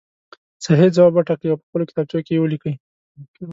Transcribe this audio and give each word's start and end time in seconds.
صحیح 0.65 0.89
ځواب 0.95 1.13
وټاکئ 1.15 1.47
او 1.49 1.59
په 1.61 1.65
خپلو 1.67 1.87
کتابچو 1.89 2.19
کې 2.25 2.31
یې 2.35 2.41
ولیکئ. 2.41 2.73